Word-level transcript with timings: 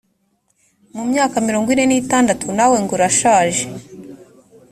mu 0.95 1.03
myaka 1.11 1.35
mirongo 1.47 1.67
ine 1.73 1.83
n 1.87 1.93
itandatu 2.01 2.45
nawe 2.57 2.75
ngo 2.83 2.91
urashaje 2.97 3.63